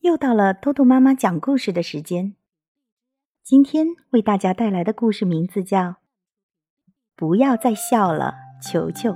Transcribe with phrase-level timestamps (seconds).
[0.00, 2.34] 又到了豆豆妈妈讲故事的时间。
[3.42, 5.78] 今天为大家带来的故事名字叫
[7.14, 9.10] 《不要再笑了，球球》。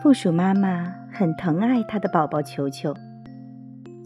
[0.00, 2.94] 负鼠妈妈很疼爱她的宝宝球球，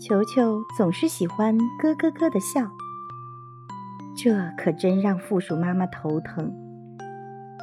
[0.01, 2.71] 球球总是喜欢咯咯咯的笑，
[4.17, 6.51] 这可真让负鼠妈妈头疼，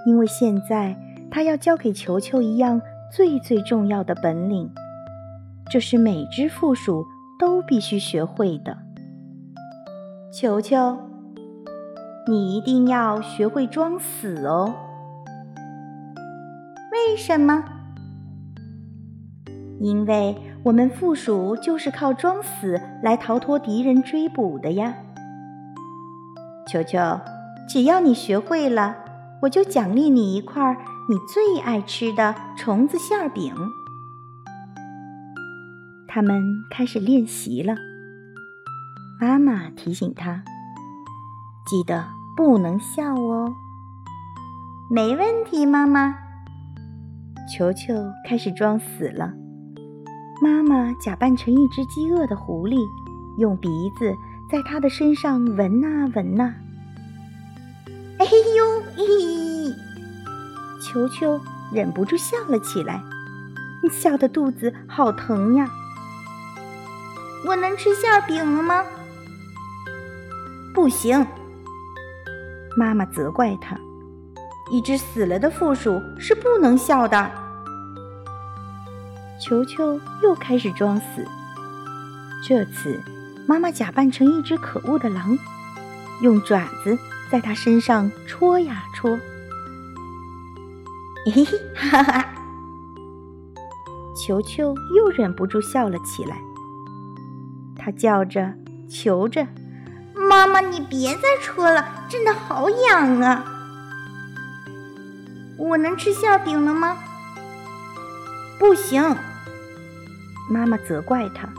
[0.05, 0.95] 因为现在
[1.31, 2.79] 她要教给球球一样。
[3.13, 4.73] 最最重要的本领，
[5.71, 7.07] 这是每只负鼠
[7.39, 8.77] 都必须学会的。
[10.33, 10.97] 球球，
[12.27, 14.73] 你一定要学会装死哦。
[16.91, 17.63] 为什么？
[19.79, 24.93] 因为我们负鼠就是靠装死来逃脱敌人追捕的呀。
[26.67, 26.99] 球球，
[27.69, 28.97] 只要你学会了，
[29.43, 30.75] 我就奖励你一块。
[31.09, 33.53] 你最爱吃的虫子馅饼。
[36.13, 37.73] 他们开始练习了。
[39.21, 40.43] 妈妈提醒他
[41.65, 43.55] ：“记得不能笑哦。”
[44.91, 46.13] 没问题，妈妈。
[47.49, 47.93] 球球
[48.27, 49.31] 开始装死了。
[50.43, 52.85] 妈妈假扮成一只饥饿的狐狸，
[53.37, 54.13] 用鼻子
[54.51, 56.55] 在他的身上闻啊闻啊。
[58.17, 59.73] 哎呦咦！
[60.81, 61.39] 球球
[61.71, 63.01] 忍不住笑了起来，
[63.89, 65.71] 笑得肚子好疼呀！
[67.45, 68.85] 我能吃馅饼了吗？
[70.73, 71.25] 不行，
[72.77, 73.75] 妈妈责怪他。
[74.71, 77.31] 一只死了的负鼠是不能笑的。
[79.39, 81.25] 球球又开始装死，
[82.47, 83.03] 这次
[83.47, 85.37] 妈妈假扮成一只可恶的狼，
[86.21, 86.97] 用爪子
[87.29, 89.19] 在他身上戳呀戳。
[91.25, 92.25] 嘿嘿，哈哈！
[94.15, 96.37] 球球又忍不住笑了起来。
[97.83, 98.53] 他叫着、
[98.87, 99.47] 求着
[100.13, 103.43] ：“妈妈，你别再戳了，真的好痒啊！”
[105.57, 106.95] 我能吃馅饼了吗？
[108.59, 109.03] 不行，
[110.47, 111.49] 妈妈责怪他。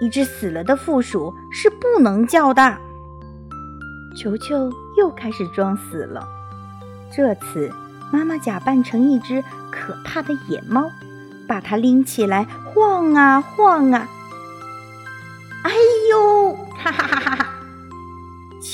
[0.00, 2.78] 一只死了的负鼠是不能叫的。
[4.16, 6.26] 球球又开始装死了，
[7.14, 7.70] 这次。
[8.12, 10.88] 妈妈假扮成一只可怕的野猫，
[11.48, 14.08] 把它拎起来晃啊晃啊。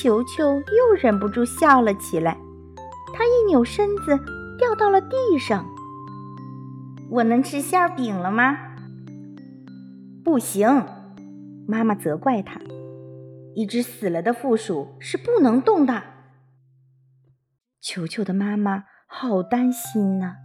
[0.02, 2.36] 球球又忍不住笑了起来。
[3.14, 4.18] 他一扭身子，
[4.58, 5.64] 掉到了地上。
[7.08, 8.58] 我能吃馅饼了吗？
[10.24, 10.84] 不行，
[11.68, 12.60] 妈妈责怪他。
[13.54, 16.02] 一只死了的负鼠是不能动的。
[17.80, 18.86] 球球的妈妈。
[19.14, 20.36] 好担心呐！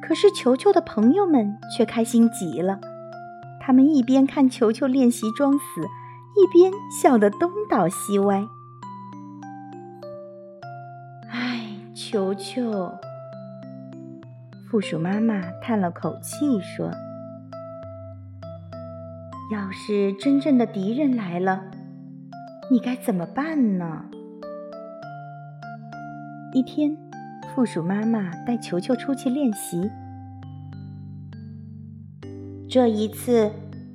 [0.00, 2.78] 可是球球的朋友们却开心极了，
[3.60, 5.88] 他们一边看球球练习装死，
[6.36, 8.46] 一边笑得东倒西歪。
[11.30, 12.90] 唉，球球，
[14.70, 16.90] 负鼠妈妈叹了口气说
[19.52, 21.62] ：“要是真正的敌人来了，
[22.70, 24.04] 你该怎么办呢？”
[26.52, 26.96] 一天，
[27.54, 29.90] 负鼠妈妈带球球出去练习。
[32.68, 33.50] 这一次，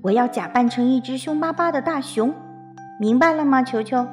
[0.06, 2.32] 我要假扮成一只凶巴巴的大熊，
[3.00, 4.06] 明白了吗，球球？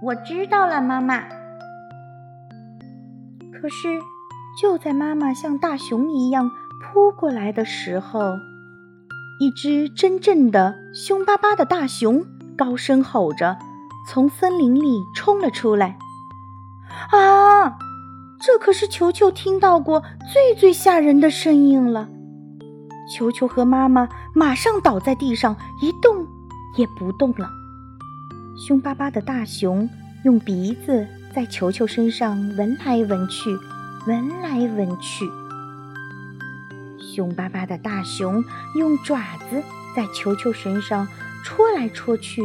[0.00, 1.24] 我知道了，妈妈。
[3.52, 4.00] 可是，
[4.58, 6.50] 就在妈妈像大熊一样
[6.80, 8.38] 扑过来的时候，
[9.40, 12.24] 一只真正的凶巴巴的大熊
[12.56, 13.58] 高声吼着，
[14.08, 15.98] 从森林里冲了出来。
[17.10, 17.76] 啊！
[18.40, 20.02] 这可是球球听到过
[20.32, 22.08] 最最吓人的声音了。
[23.08, 26.26] 球球和妈妈马上倒在地上，一动
[26.76, 27.50] 也不动了。
[28.56, 29.88] 凶巴巴的大熊
[30.24, 33.50] 用鼻子在球球身上闻来闻去，
[34.06, 35.24] 闻来闻去。
[37.00, 38.44] 凶巴巴的大熊
[38.76, 39.18] 用爪
[39.50, 39.62] 子
[39.96, 41.06] 在球球身上
[41.44, 42.42] 戳来戳去，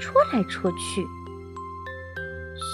[0.00, 1.06] 戳来戳去。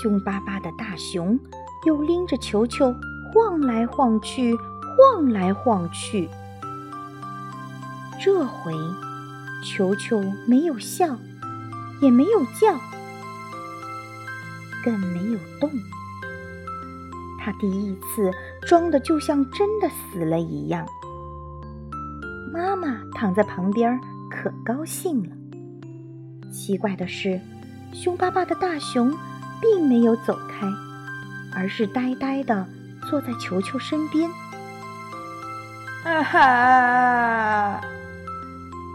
[0.03, 1.39] 凶巴巴的大熊
[1.87, 2.95] 又拎着球球
[3.33, 6.29] 晃来晃去，晃来晃去。
[8.23, 8.75] 这回，
[9.65, 11.17] 球球没有笑，
[12.03, 12.79] 也没有叫，
[14.85, 15.71] 更没有动。
[17.43, 18.31] 他第一次
[18.67, 20.87] 装的就像真的死了一样。
[22.53, 23.99] 妈妈躺在旁边，
[24.31, 25.31] 可高兴了。
[26.53, 27.41] 奇怪的是，
[27.95, 29.17] 凶巴巴的大熊
[29.63, 30.67] 并没有走开，
[31.55, 32.67] 而是呆呆的
[33.09, 34.31] 坐在球球身边。
[36.05, 37.81] 啊哈！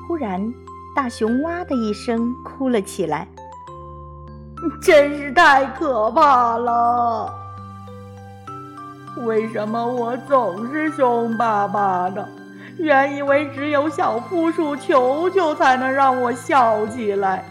[0.07, 0.53] 忽然，
[0.95, 3.27] 大熊哇的一声哭了起来，
[4.81, 7.33] 真是太可怕了！
[9.25, 12.27] 为什么我总是凶巴巴的？
[12.77, 17.45] 原以为只有小负鼠球球才能让我笑起来，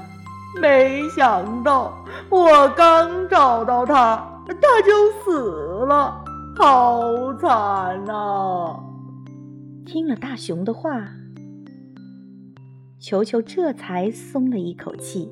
[0.60, 1.96] 没想到
[2.28, 5.40] 我刚找到它，它就死
[5.86, 6.22] 了，
[6.56, 7.50] 好惨
[8.06, 8.78] 啊！
[9.86, 10.90] 听了大熊的话，
[13.06, 15.30] 球球这才松了一口气，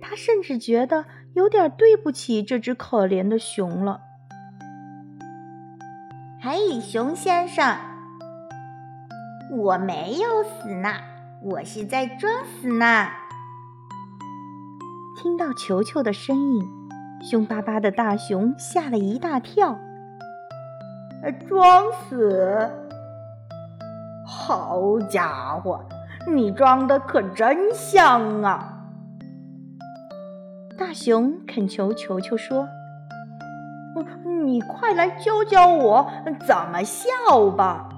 [0.00, 4.00] 他甚至觉得有点对不起这只可怜的熊了。
[6.42, 7.76] 嘿，熊先生。
[9.52, 10.92] 我没有死呢，
[11.40, 13.06] 我是在装死呢。
[15.16, 16.68] 听到球球的声音，
[17.22, 19.78] 凶巴巴的大熊吓了一大跳。
[21.48, 22.68] 装死？
[24.26, 25.80] 好家伙，
[26.32, 28.70] 你装的可真像啊！
[30.78, 32.66] 大熊恳求球球说
[34.44, 36.10] ：“你快来教教我
[36.46, 37.08] 怎么笑
[37.50, 37.88] 吧。”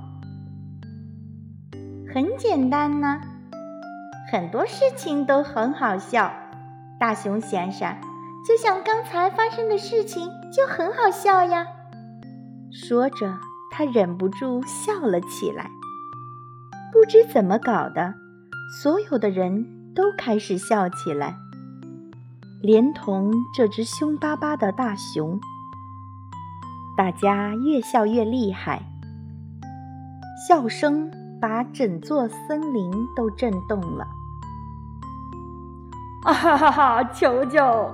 [2.12, 3.20] 很简单呢，
[4.30, 6.32] 很多事情都很好笑。
[6.98, 7.94] 大熊先生，
[8.46, 11.66] 就像刚才发生的事情就很好笑呀。
[12.72, 13.34] 说着，
[13.70, 15.70] 他忍不住笑了起来。
[17.06, 18.14] 不知怎么搞的，
[18.82, 19.64] 所有的人
[19.94, 21.36] 都开始笑起来，
[22.60, 25.38] 连同这只凶巴巴的大熊。
[26.96, 28.82] 大家越笑越厉害，
[30.48, 31.08] 笑声。
[31.38, 34.06] 把整座森林都震动了！
[36.24, 37.04] 啊哈哈哈！
[37.04, 37.92] 球球，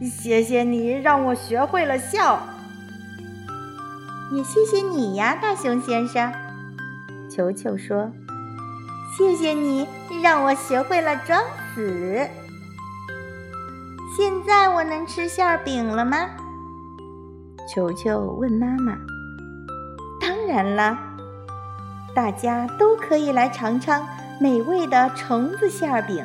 [0.00, 2.40] 谢谢你让我学会了笑，
[4.32, 6.32] 也谢谢你呀，大熊先生。
[7.34, 8.12] 球球说
[9.16, 9.88] ：“谢谢你
[10.22, 11.40] 让我学会了装
[11.74, 12.28] 死。”
[14.14, 16.28] 现在我能吃馅饼了吗？
[17.72, 18.98] 球球问妈妈。
[20.20, 20.98] 当然了。
[22.14, 24.06] 大家都可以来尝尝
[24.38, 26.22] 美味的虫子馅饼，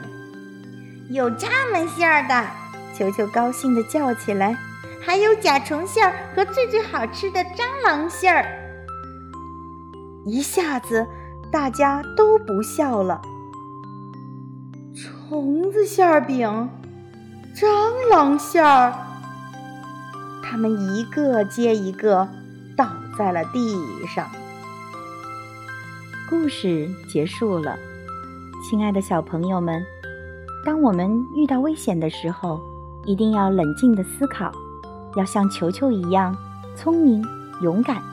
[1.09, 2.45] 有蚱蜢馅儿的，
[2.93, 4.57] 球球高兴地叫起来，
[5.01, 8.45] 还有甲虫馅儿和最最好吃的蟑螂馅儿。
[10.27, 11.07] 一下子，
[11.49, 13.21] 大家都不笑了。
[14.93, 16.69] 虫子馅儿饼，
[17.55, 17.65] 蟑
[18.11, 18.93] 螂馅儿，
[20.43, 22.27] 他们一个接一个
[22.75, 24.27] 倒在了地上。
[26.29, 27.77] 故事结束了，
[28.69, 29.81] 亲爱的小朋友们，
[30.65, 32.59] 当我们遇到危险的时候，
[33.05, 34.51] 一定要冷静的思考，
[35.15, 36.35] 要像球球一样
[36.75, 37.25] 聪明
[37.61, 38.03] 勇敢。